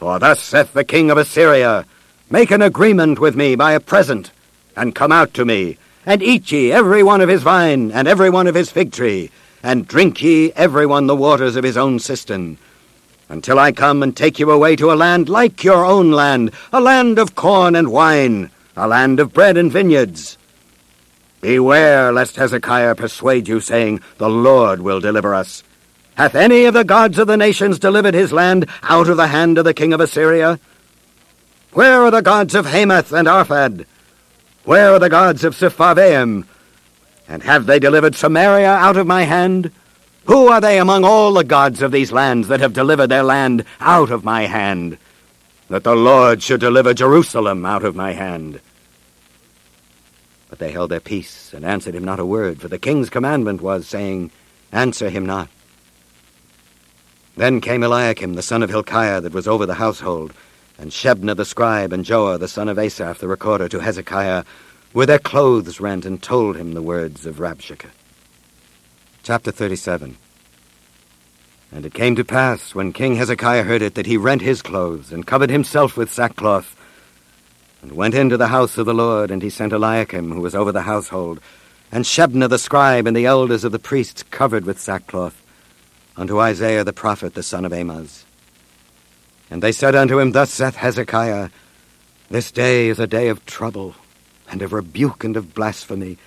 [0.00, 1.84] For thus saith the king of Assyria,
[2.30, 4.30] Make an agreement with me by a present,
[4.74, 8.30] and come out to me, and eat ye every one of his vine, and every
[8.30, 9.30] one of his fig tree,
[9.62, 12.56] and drink ye every one the waters of his own cistern,
[13.28, 16.80] until I come and take you away to a land like your own land, a
[16.80, 20.38] land of corn and wine, a land of bread and vineyards.
[21.42, 25.62] Beware lest Hezekiah persuade you, saying, The Lord will deliver us.
[26.20, 29.56] Hath any of the gods of the nations delivered his land out of the hand
[29.56, 30.60] of the king of Assyria?
[31.72, 33.86] Where are the gods of Hamath and Arphad?
[34.64, 36.44] Where are the gods of Sepharvaim?
[37.26, 39.72] And have they delivered Samaria out of my hand?
[40.26, 43.64] Who are they among all the gods of these lands that have delivered their land
[43.80, 44.98] out of my hand?
[45.70, 48.60] That the Lord should deliver Jerusalem out of my hand.
[50.50, 53.62] But they held their peace and answered him not a word, for the king's commandment
[53.62, 54.30] was, saying,
[54.70, 55.48] Answer him not.
[57.40, 60.34] Then came Eliakim, the son of Hilkiah, that was over the household,
[60.78, 64.44] and Shebna the scribe, and Joah the son of Asaph the recorder, to Hezekiah,
[64.92, 67.88] with their clothes rent, and told him the words of Rabshakeh.
[69.22, 70.18] Chapter 37
[71.72, 75.10] And it came to pass, when King Hezekiah heard it, that he rent his clothes,
[75.10, 76.76] and covered himself with sackcloth,
[77.80, 80.72] and went into the house of the Lord, and he sent Eliakim, who was over
[80.72, 81.40] the household,
[81.90, 85.40] and Shebna the scribe, and the elders of the priests covered with sackcloth,
[86.20, 88.26] unto Isaiah the prophet, the son of Amoz.
[89.50, 91.48] And they said unto him, Thus saith Hezekiah,
[92.28, 93.94] This day is a day of trouble,
[94.50, 96.18] and of rebuke and of blasphemy.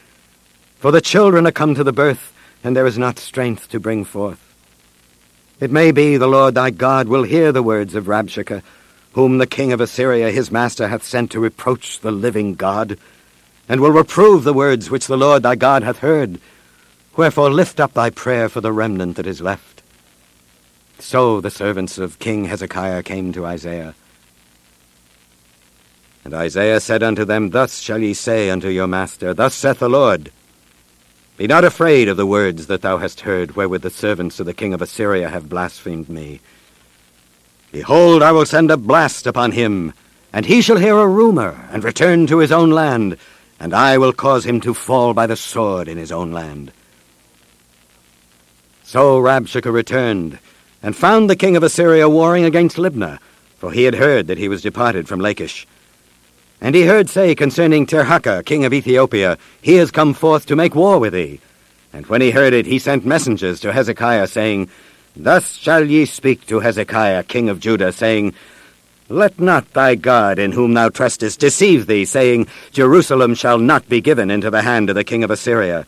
[0.79, 4.03] For the children are come to the birth, and there is not strength to bring
[4.03, 4.39] forth.
[5.59, 8.63] It may be the Lord thy God will hear the words of Rabshakeh,
[9.11, 12.97] whom the king of Assyria his master hath sent to reproach the living God,
[13.69, 16.41] and will reprove the words which the Lord thy God hath heard.
[17.15, 19.82] Wherefore lift up thy prayer for the remnant that is left.
[21.03, 23.93] So the servants of King Hezekiah came to Isaiah.
[26.23, 29.89] And Isaiah said unto them, Thus shall ye say unto your master, Thus saith the
[29.89, 30.31] Lord,
[31.35, 34.53] Be not afraid of the words that thou hast heard, wherewith the servants of the
[34.53, 36.39] king of Assyria have blasphemed me.
[37.73, 39.93] Behold, I will send a blast upon him,
[40.31, 43.17] and he shall hear a rumor, and return to his own land,
[43.59, 46.71] and I will cause him to fall by the sword in his own land.
[48.83, 50.39] So Rabshakeh returned,
[50.83, 53.19] and found the king of Assyria warring against Libnah,
[53.57, 55.65] for he had heard that he was departed from Lachish.
[56.59, 60.75] And he heard say concerning Tirhakah, king of Ethiopia, He is come forth to make
[60.75, 61.39] war with thee.
[61.93, 64.69] And when he heard it, he sent messengers to Hezekiah, saying,
[65.15, 68.33] Thus shall ye speak to Hezekiah, king of Judah, saying,
[69.09, 74.01] Let not thy God, in whom thou trustest, deceive thee, saying, Jerusalem shall not be
[74.01, 75.85] given into the hand of the king of Assyria.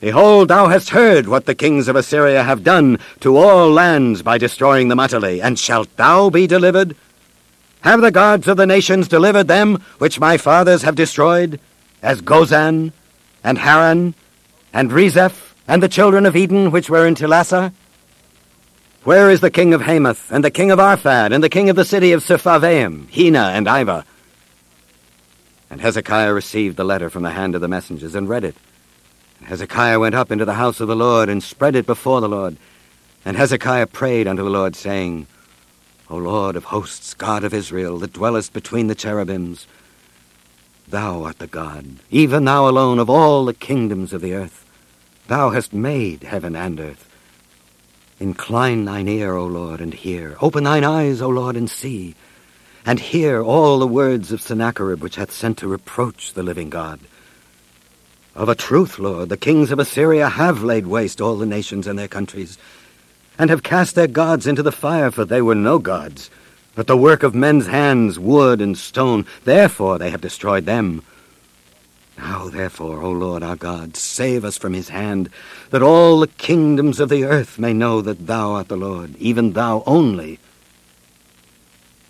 [0.00, 4.38] Behold, thou hast heard what the kings of Assyria have done to all lands by
[4.38, 6.94] destroying them utterly, and shalt thou be delivered?
[7.80, 11.58] Have the gods of the nations delivered them which my fathers have destroyed,
[12.00, 12.92] as Gozan,
[13.42, 14.14] and Haran,
[14.72, 17.72] and Rezeph, and the children of Eden which were in Telassar?
[19.02, 21.76] Where is the king of Hamath, and the king of Arphad, and the king of
[21.76, 24.04] the city of Sepharvaim, Hena and Ivah?
[25.70, 28.54] And Hezekiah received the letter from the hand of the messengers, and read it.
[29.44, 32.56] Hezekiah went up into the house of the Lord, and spread it before the Lord.
[33.24, 35.26] And Hezekiah prayed unto the Lord, saying,
[36.10, 39.66] O Lord of hosts, God of Israel, that dwellest between the cherubims,
[40.88, 44.64] Thou art the God, even thou alone of all the kingdoms of the earth.
[45.26, 47.04] Thou hast made heaven and earth.
[48.18, 50.36] Incline thine ear, O Lord, and hear.
[50.40, 52.14] Open thine eyes, O Lord, and see.
[52.86, 57.00] And hear all the words of Sennacherib, which hath sent to reproach the living God.
[58.38, 61.98] Of a truth, Lord, the kings of Assyria have laid waste all the nations and
[61.98, 62.56] their countries,
[63.36, 66.30] and have cast their gods into the fire, for they were no gods,
[66.76, 69.26] but the work of men's hands, wood and stone.
[69.42, 71.02] Therefore they have destroyed them.
[72.16, 75.30] Now, therefore, O Lord our God, save us from his hand,
[75.70, 79.54] that all the kingdoms of the earth may know that thou art the Lord, even
[79.54, 80.38] thou only.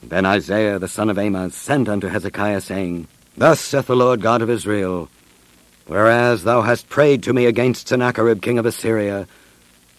[0.03, 4.43] Then Isaiah the son of Amoz sent unto Hezekiah, saying, Thus saith the Lord God
[4.43, 5.09] of Israel,
[5.89, 9.27] Whereas thou hast prayed to me against Sennacherib king of Assyria,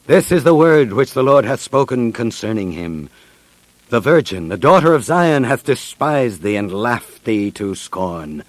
[0.05, 3.09] this is the word which the Lord hath spoken concerning him.
[3.89, 8.43] The virgin, the daughter of Zion, hath despised thee and laughed thee to scorn.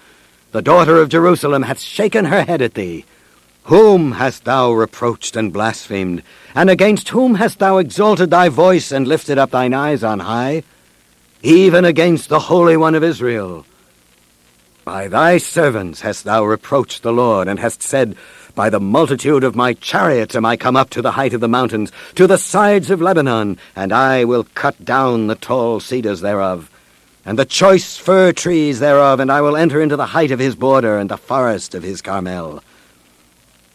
[0.51, 3.05] The daughter of Jerusalem hath shaken her head at thee.
[3.65, 6.21] Whom hast thou reproached and blasphemed?
[6.53, 10.63] And against whom hast thou exalted thy voice and lifted up thine eyes on high?
[11.41, 13.65] Even against the Holy One of Israel.
[14.83, 18.15] By thy servants hast thou reproached the Lord, and hast said,
[18.55, 21.47] By the multitude of my chariots am I come up to the height of the
[21.47, 26.71] mountains, to the sides of Lebanon, and I will cut down the tall cedars thereof,
[27.23, 30.55] and the choice fir trees thereof, and I will enter into the height of his
[30.55, 32.63] border, and the forest of his Carmel.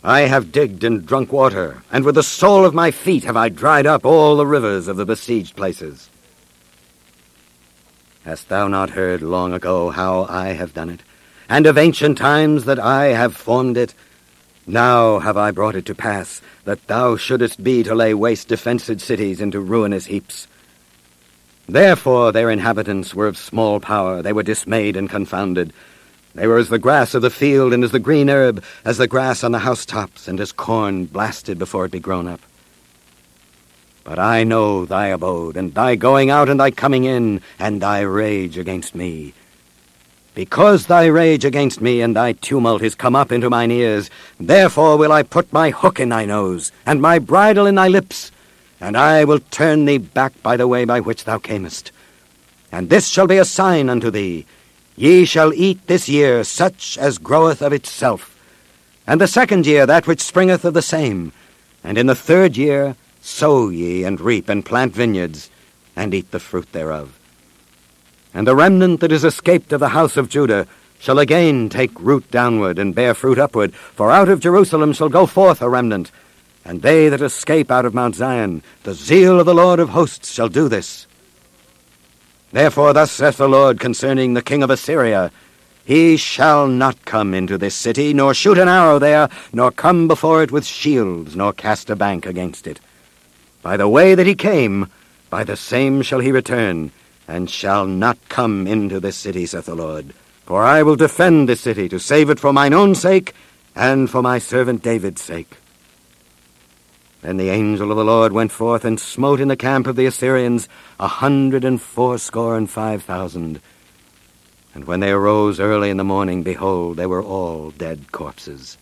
[0.03, 3.49] I have digged and drunk water, and with the sole of my feet have I
[3.49, 6.11] dried up all the rivers of the besieged places.
[8.27, 11.01] Hast thou not heard long ago how I have done it,
[11.49, 13.95] and of ancient times that I have formed it?
[14.67, 19.01] Now have I brought it to pass that thou shouldest be to lay waste defenced
[19.01, 20.49] cities into ruinous heaps.
[21.69, 25.73] Therefore their inhabitants were of small power, they were dismayed and confounded.
[26.35, 29.07] They were as the grass of the field, and as the green herb, as the
[29.07, 32.41] grass on the housetops, and as corn blasted before it be grown up.
[34.07, 38.03] But I know thy abode, and thy going out and thy coming in, and thy
[38.03, 39.35] rage against me.
[40.33, 44.97] Because thy rage against me and thy tumult is come up into mine ears, therefore
[44.97, 48.31] will I put my hook in thy nose, and my bridle in thy lips,
[48.81, 51.91] and I will turn thee back by the way by which thou camest.
[52.71, 54.47] And this shall be a sign unto thee.
[54.95, 58.39] Ye shall eat this year such as groweth of itself,
[59.05, 61.33] and the second year that which springeth of the same,
[61.83, 62.95] and in the third year
[63.27, 65.51] Sow ye, and reap, and plant vineyards,
[65.97, 67.19] and eat the fruit thereof.
[68.33, 70.69] And the remnant that is escaped of the house of Judah
[71.01, 75.27] shall again take root downward, and bear fruit upward, for out of Jerusalem shall go
[75.27, 76.13] forth a remnant,
[76.65, 80.33] and they that escape out of Mount Zion, the zeal of the Lord of hosts
[80.33, 81.09] shall do this.
[82.53, 85.33] Therefore thus saith the Lord concerning the king of Assyria,
[85.85, 90.45] He shall not come into this city, nor shoot an arrow there, nor come before
[90.45, 92.79] it with shields, nor cast a bank against it.
[93.67, 94.87] By the way that he came,
[95.29, 96.93] by the same shall he return,
[97.27, 100.15] and shall not come into this city, saith the Lord.
[100.45, 103.35] For I will defend this city, to save it for mine own sake,
[103.75, 105.57] and for my servant David's sake.
[107.23, 110.07] Then the angel of the Lord went forth and smote in the camp of the
[110.07, 110.69] Assyrians
[111.01, 113.61] a hundred and fourscore and five thousand.
[114.77, 118.79] And when they arose early in the morning, behold, they were all dead corpses.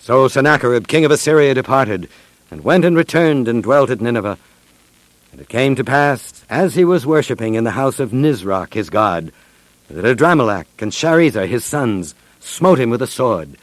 [0.00, 2.08] So Sennacherib, king of Assyria, departed,
[2.50, 4.38] and went and returned and dwelt at Nineveh.
[5.32, 8.90] And it came to pass, as he was worshipping in the house of Nisroch his
[8.90, 9.32] god,
[9.88, 13.56] that Adrammelech and Sharezer his sons smote him with a sword,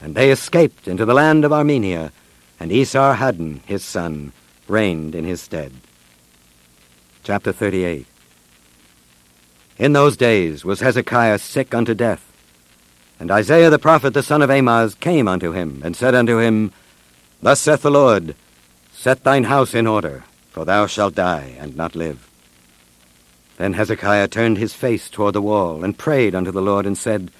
[0.00, 2.12] and they escaped into the land of Armenia,
[2.58, 4.32] and Esarhaddon his son
[4.68, 5.72] reigned in his stead.
[7.22, 8.06] Chapter 38
[9.78, 12.26] In those days was Hezekiah sick unto death,
[13.18, 16.72] and Isaiah the prophet the son of Amoz came unto him, and said unto him,
[17.42, 18.34] Thus saith the Lord,
[18.92, 22.28] Set thine house in order, for thou shalt die and not live.
[23.56, 27.30] Then Hezekiah turned his face toward the wall, and prayed unto the Lord, and said,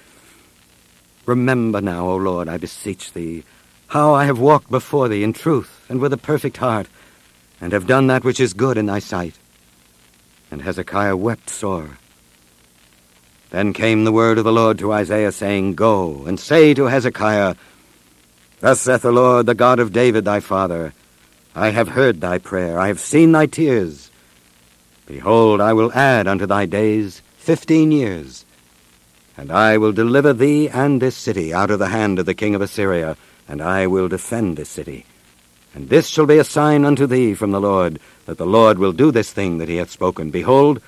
[1.25, 3.43] Remember now, O Lord, I beseech thee,
[3.87, 6.87] how I have walked before thee in truth and with a perfect heart,
[7.59, 9.37] and have done that which is good in thy sight.
[10.49, 11.97] And Hezekiah wept sore.
[13.51, 17.55] Then came the word of the Lord to Isaiah, saying, Go, and say to Hezekiah,
[18.61, 20.93] Thus saith the Lord, the God of David thy father,
[21.55, 24.11] I have heard thy prayer, I have seen thy tears.
[25.07, 28.45] Behold, I will add unto thy days fifteen years,
[29.35, 32.53] and I will deliver thee and this city out of the hand of the king
[32.53, 35.05] of Assyria, and I will defend this city.
[35.73, 38.93] And this shall be a sign unto thee from the Lord, that the Lord will
[38.93, 40.29] do this thing that he hath spoken.
[40.29, 40.81] Behold,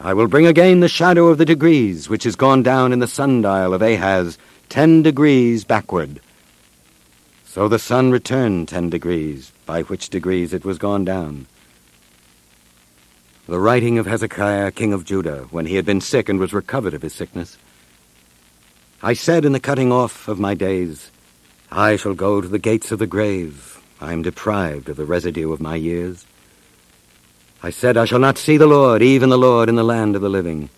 [0.00, 3.06] I will bring again the shadow of the degrees, which is gone down in the
[3.06, 6.20] sundial of Ahaz, ten degrees backward.
[7.58, 11.48] So the sun returned ten degrees, by which degrees it was gone down.
[13.48, 16.94] The writing of Hezekiah, king of Judah, when he had been sick and was recovered
[16.94, 17.58] of his sickness.
[19.02, 21.10] I said in the cutting off of my days,
[21.68, 23.82] I shall go to the gates of the grave.
[24.00, 26.26] I am deprived of the residue of my years.
[27.60, 30.22] I said, I shall not see the Lord, even the Lord, in the land of
[30.22, 30.70] the living.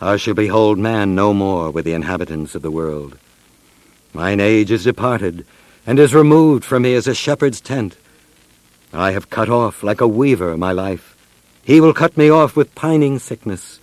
[0.00, 3.18] I shall behold man no more with the inhabitants of the world.
[4.12, 5.44] Mine age is departed,
[5.86, 7.96] and is removed from me as a shepherd's tent.
[8.92, 11.16] I have cut off like a weaver my life.
[11.64, 13.80] He will cut me off with pining sickness.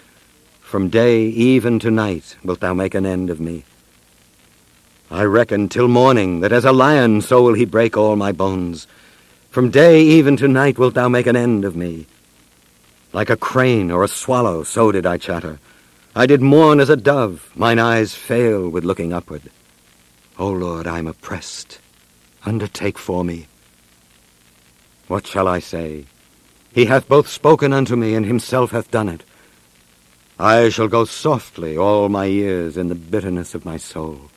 [0.61, 3.65] From day even to night wilt thou make an end of me.
[5.11, 8.87] I reckon till morning that as a lion so will he break all my bones.
[9.49, 12.07] From day even to night wilt thou make an end of me.
[13.11, 15.59] Like a crane or a swallow, so did I chatter.
[16.15, 19.41] I did mourn as a dove, mine eyes fail with looking upward.
[20.39, 21.80] O Lord, I am oppressed.
[22.45, 23.47] Undertake for me.
[25.07, 26.05] What shall I say?
[26.73, 29.23] He hath both spoken unto me, and himself hath done it.
[30.39, 34.31] I shall go softly all my years in the bitterness of my soul.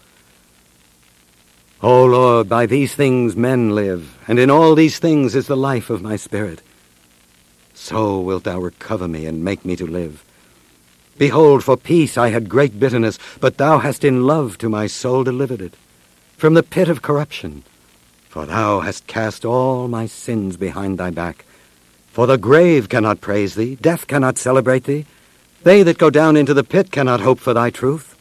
[1.83, 5.91] O Lord, by these things men live, and in all these things is the life
[5.91, 6.63] of my spirit.
[7.75, 10.25] So wilt thou recover me and make me to live.
[11.19, 15.25] Behold, for peace I had great bitterness, but thou hast in love to my soul
[15.25, 15.75] delivered it.
[16.37, 17.65] From the pit of corruption,
[18.35, 21.45] for thou hast cast all my sins behind thy back.
[22.11, 25.07] For the grave cannot praise thee, death cannot celebrate thee.
[25.63, 28.19] They that go down into the pit cannot hope for thy truth.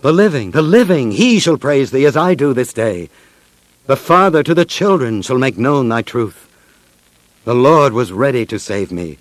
[0.00, 3.10] The living, the living, he shall praise thee as I do this day.
[3.84, 6.48] The father to the children shall make known thy truth.
[7.44, 9.18] The Lord was ready to save me.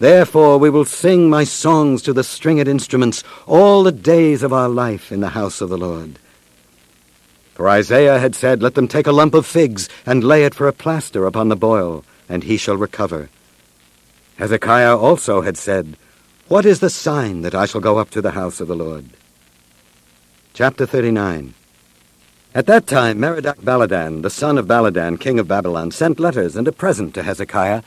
[0.00, 4.68] Therefore we will sing my songs to the stringed instruments all the days of our
[4.68, 6.18] life in the house of the Lord.
[7.54, 10.66] For Isaiah had said, Let them take a lump of figs and lay it for
[10.66, 13.30] a plaster upon the boil, and he shall recover.
[14.36, 15.96] Hezekiah also had said,
[16.48, 19.06] What is the sign that I shall go up to the house of the Lord?
[20.52, 21.54] Chapter 39
[22.56, 26.66] At that time Merodach Baladan, the son of Baladan, king of Babylon, sent letters and
[26.66, 27.82] a present to Hezekiah,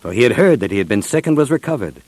[0.00, 2.00] for he had heard that he had been sick and was recovered.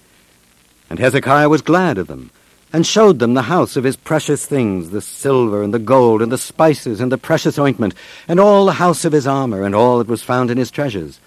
[0.89, 2.31] And Hezekiah was glad of them,
[2.75, 6.33] and showed them the house of his precious things, the silver and the gold and
[6.33, 7.95] the spices and the precious ointment,
[8.27, 11.21] and all the house of his armor, and all that was found in his treasures.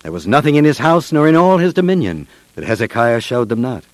[0.00, 3.60] There was nothing in his house nor in all his dominion that Hezekiah showed them
[3.60, 3.84] not.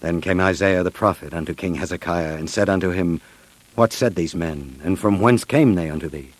[0.00, 3.22] Then came Isaiah the prophet unto King Hezekiah, and said unto him,
[3.76, 6.32] What said these men, and from whence came they unto thee?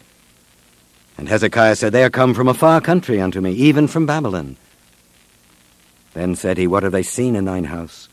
[1.16, 4.58] And Hezekiah said, They are come from a far country unto me, even from Babylon.
[6.12, 8.10] Then said he, What have they seen in thine house?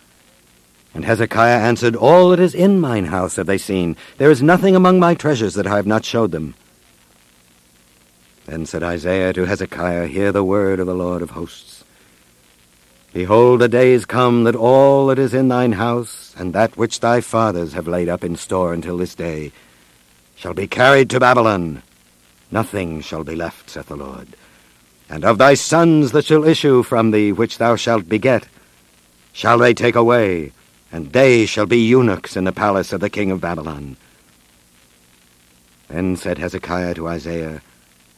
[0.93, 3.97] And Hezekiah answered, All that is in mine house have they seen.
[4.17, 6.53] There is nothing among my treasures that I have not showed them.
[8.45, 11.83] Then said Isaiah to Hezekiah, Hear the word of the Lord of hosts.
[13.13, 17.21] Behold, the days come that all that is in thine house, and that which thy
[17.21, 19.51] fathers have laid up in store until this day,
[20.35, 21.83] shall be carried to Babylon.
[22.51, 24.27] Nothing shall be left, saith the Lord.
[25.09, 28.47] And of thy sons that shall issue from thee, which thou shalt beget,
[29.31, 30.51] shall they take away,
[30.93, 33.97] and they shall be eunuchs in the palace of the king of Babylon.
[35.87, 37.63] Then said Hezekiah to Isaiah,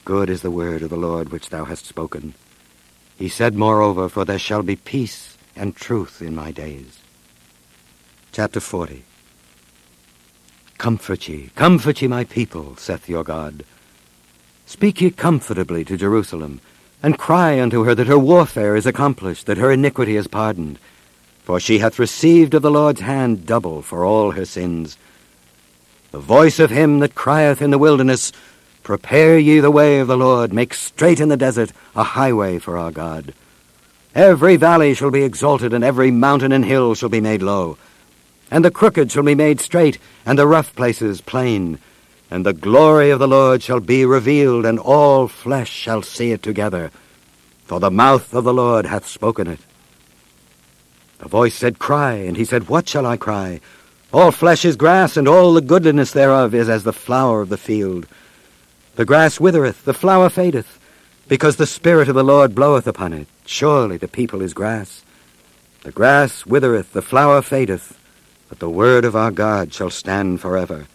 [0.03, 2.33] Good is the word of the Lord which thou hast spoken.
[3.17, 6.99] He said, moreover, For there shall be peace and truth in my days.
[8.33, 9.05] Chapter 40
[10.77, 13.63] Comfort ye, comfort ye my people, saith your God.
[14.65, 16.59] Speak ye comfortably to Jerusalem,
[17.01, 20.77] and cry unto her that her warfare is accomplished, that her iniquity is pardoned.
[21.45, 24.97] For she hath received of the Lord's hand double for all her sins.
[26.09, 28.31] The voice of him that crieth in the wilderness,
[28.81, 32.77] Prepare ye the way of the Lord, make straight in the desert a highway for
[32.77, 33.33] our God.
[34.15, 37.77] Every valley shall be exalted, and every mountain and hill shall be made low.
[38.49, 41.77] And the crooked shall be made straight, and the rough places plain.
[42.31, 46.41] And the glory of the Lord shall be revealed, and all flesh shall see it
[46.41, 46.89] together.
[47.65, 49.59] For the mouth of the Lord hath spoken it.
[51.19, 53.61] The voice said, Cry, and he said, What shall I cry?
[54.11, 57.57] All flesh is grass, and all the goodliness thereof is as the flower of the
[57.57, 58.07] field.
[58.95, 60.79] The grass withereth, the flower fadeth,
[61.27, 63.27] because the Spirit of the Lord bloweth upon it.
[63.45, 65.03] Surely the people is grass.
[65.83, 67.99] The grass withereth, the flower fadeth,
[68.47, 70.87] but the word of our God shall stand forever.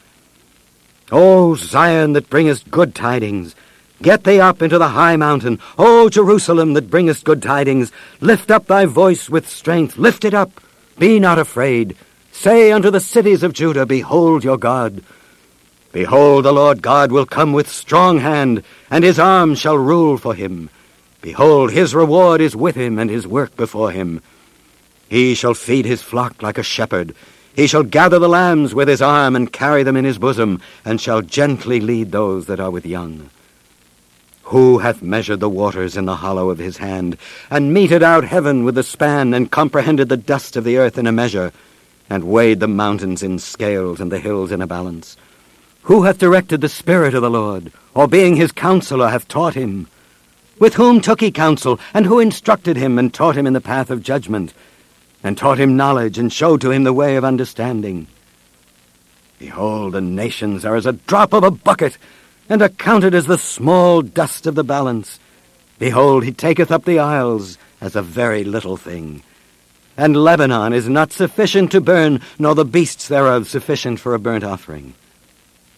[1.12, 3.54] O Zion that bringest good tidings,
[4.02, 5.58] get thee up into the high mountain.
[5.78, 10.60] O Jerusalem that bringest good tidings, lift up thy voice with strength, lift it up,
[10.98, 11.96] be not afraid.
[12.32, 15.02] Say unto the cities of Judah, Behold your God.
[15.92, 20.34] Behold, the Lord God will come with strong hand, and his arm shall rule for
[20.34, 20.70] him.
[21.20, 24.22] Behold, his reward is with him, and his work before him.
[25.08, 27.14] He shall feed his flock like a shepherd.
[27.54, 31.00] He shall gather the lambs with his arm, and carry them in his bosom, and
[31.00, 33.28] shall gently lead those that are with young.
[34.50, 37.16] Who hath measured the waters in the hollow of his hand,
[37.50, 41.06] and meted out heaven with a span, and comprehended the dust of the earth in
[41.06, 41.52] a measure,
[42.08, 45.16] and weighed the mountains in scales, and the hills in a balance?
[45.82, 49.86] Who hath directed the Spirit of the Lord, or being his counselor hath taught him?
[50.58, 53.88] With whom took he counsel, and who instructed him, and taught him in the path
[53.88, 54.52] of judgment,
[55.22, 58.08] and taught him knowledge, and showed to him the way of understanding?
[59.38, 61.96] Behold, the nations are as a drop of a bucket,
[62.50, 65.20] and are counted as the small dust of the balance.
[65.78, 69.22] Behold, he taketh up the isles as a very little thing.
[69.96, 74.44] And Lebanon is not sufficient to burn, nor the beasts thereof sufficient for a burnt
[74.44, 74.94] offering.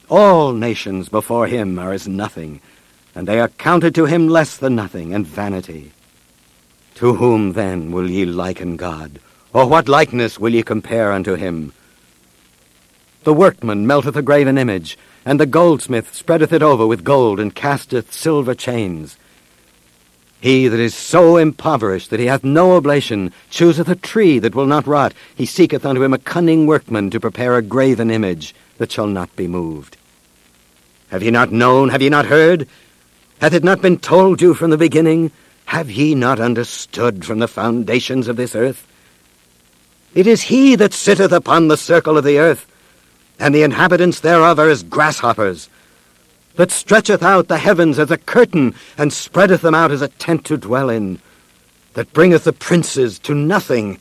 [0.08, 2.60] All nations before him are as nothing,
[3.14, 5.92] and they are counted to him less than nothing, and vanity.
[6.96, 9.20] To whom then will ye liken God?
[9.52, 11.74] Or what likeness will ye compare unto him?
[13.24, 17.54] The workman melteth a graven image, and the goldsmith spreadeth it over with gold, and
[17.54, 19.16] casteth silver chains.
[20.40, 24.66] He that is so impoverished that he hath no oblation chooseth a tree that will
[24.66, 25.14] not rot.
[25.36, 29.34] He seeketh unto him a cunning workman to prepare a graven image that shall not
[29.36, 29.96] be moved.
[31.10, 31.90] Have ye not known?
[31.90, 32.66] Have ye not heard?
[33.40, 35.30] Hath it not been told you from the beginning?
[35.66, 38.86] Have ye not understood from the foundations of this earth?
[40.14, 42.66] It is he that sitteth upon the circle of the earth,
[43.42, 45.68] and the inhabitants thereof are as grasshoppers,
[46.54, 50.44] that stretcheth out the heavens as a curtain, and spreadeth them out as a tent
[50.44, 51.18] to dwell in,
[51.94, 54.00] that bringeth the princes to nothing.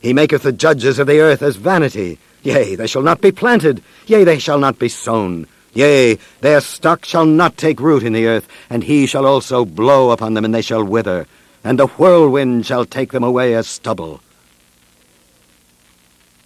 [0.00, 2.20] He maketh the judges of the earth as vanity.
[2.44, 5.48] Yea, they shall not be planted, yea, they shall not be sown.
[5.74, 10.12] Yea, their stock shall not take root in the earth, and he shall also blow
[10.12, 11.26] upon them, and they shall wither,
[11.64, 14.20] and the whirlwind shall take them away as stubble.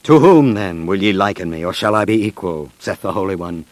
[0.04, 3.36] To whom, then, will ye liken me, or shall I be equal, saith the Holy
[3.36, 3.64] One?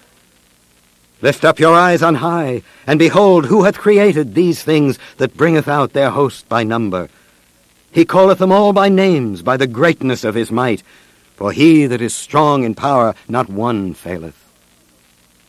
[1.23, 5.69] Lift up your eyes on high, and behold who hath created these things that bringeth
[5.69, 7.09] out their host by number.
[7.93, 10.83] He calleth them all by names, by the greatness of his might.
[11.35, 14.37] For he that is strong in power, not one faileth.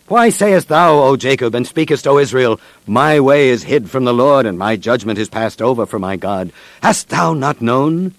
[0.08, 4.14] Why sayest thou, O Jacob, and speakest, O Israel, My way is hid from the
[4.14, 6.52] Lord, and my judgment is passed over for my God?
[6.82, 8.14] Hast thou not known?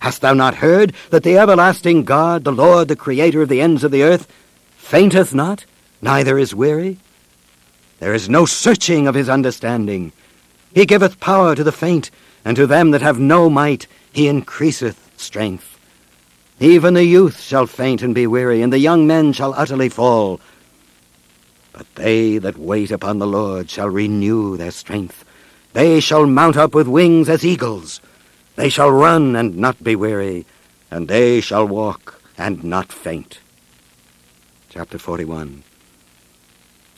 [0.00, 3.84] Hast thou not heard that the everlasting God, the Lord, the Creator of the ends
[3.84, 4.26] of the earth,
[4.76, 5.64] fainteth not,
[6.00, 6.98] neither is weary?
[7.98, 10.12] There is no searching of his understanding.
[10.74, 12.10] He giveth power to the faint,
[12.44, 15.78] and to them that have no might he increaseth strength.
[16.60, 20.40] Even the youth shall faint and be weary, and the young men shall utterly fall.
[21.72, 25.24] But they that wait upon the Lord shall renew their strength.
[25.74, 28.00] They shall mount up with wings as eagles.
[28.56, 30.46] They shall run and not be weary,
[30.90, 33.38] and they shall walk and not faint.
[34.70, 35.62] Chapter 41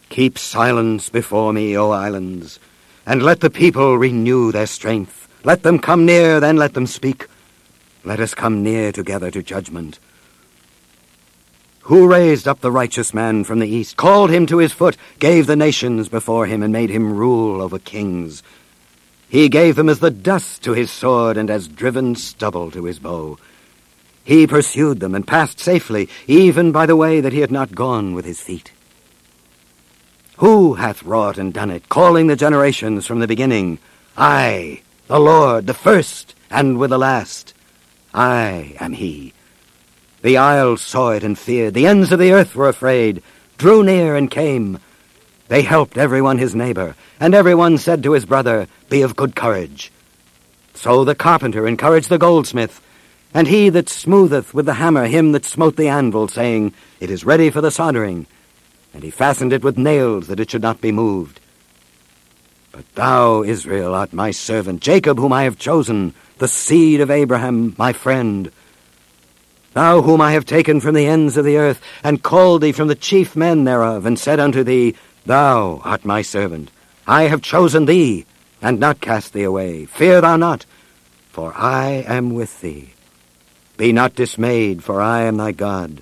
[0.08, 2.60] Keep silence before me, O islands,
[3.04, 5.28] and let the people renew their strength.
[5.44, 7.26] Let them come near, then let them speak.
[8.04, 9.98] Let us come near together to judgment.
[11.82, 15.46] Who raised up the righteous man from the east, called him to his foot, gave
[15.46, 18.42] the nations before him, and made him rule over kings?
[19.28, 22.98] He gave them as the dust to his sword and as driven stubble to his
[22.98, 23.38] bow.
[24.24, 28.14] He pursued them and passed safely, even by the way that he had not gone
[28.14, 28.72] with his feet.
[30.38, 33.78] Who hath wrought and done it, calling the generations from the beginning?
[34.16, 37.54] I, the Lord, the first, and with the last.
[38.14, 39.32] I am he.
[40.22, 41.74] The isles saw it and feared.
[41.74, 43.22] The ends of the earth were afraid,
[43.56, 44.78] drew near and came.
[45.48, 49.16] They helped every one his neighbor, and every one said to his brother, Be of
[49.16, 49.90] good courage.
[50.74, 52.80] So the carpenter encouraged the goldsmith,
[53.34, 57.24] and he that smootheth with the hammer him that smote the anvil, saying, It is
[57.24, 58.26] ready for the soldering.
[58.94, 61.40] And he fastened it with nails, that it should not be moved.
[62.70, 67.74] But thou, Israel, art my servant, Jacob, whom I have chosen, the seed of Abraham,
[67.78, 68.52] my friend.
[69.72, 72.88] Thou whom I have taken from the ends of the earth, and called thee from
[72.88, 74.94] the chief men thereof, and said unto thee,
[75.28, 76.70] Thou art my servant.
[77.06, 78.24] I have chosen thee,
[78.62, 79.84] and not cast thee away.
[79.84, 80.64] Fear thou not,
[81.28, 82.94] for I am with thee.
[83.76, 86.00] Be not dismayed, for I am thy God.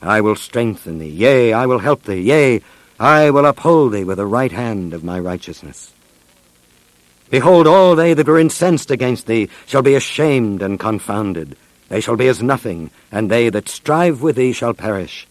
[0.00, 2.62] I will strengthen thee, yea, I will help thee, yea,
[2.98, 5.92] I will uphold thee with the right hand of my righteousness.
[7.28, 11.58] Behold, all they that were incensed against thee shall be ashamed and confounded.
[11.90, 15.26] They shall be as nothing, and they that strive with thee shall perish.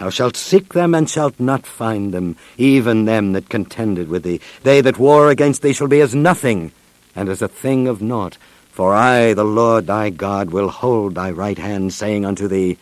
[0.00, 4.40] Thou shalt seek them and shalt not find them, even them that contended with thee.
[4.62, 6.72] They that war against thee shall be as nothing,
[7.14, 8.38] and as a thing of naught.
[8.70, 12.78] For I, the Lord thy God, will hold thy right hand, saying unto thee,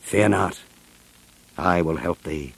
[0.00, 0.58] Fear not,
[1.58, 2.54] I will help thee.